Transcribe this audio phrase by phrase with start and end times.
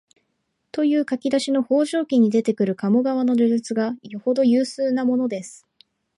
[0.71, 5.67] という書き出しの「方丈記」に出ている鴨川の叙述がよほど有数なものです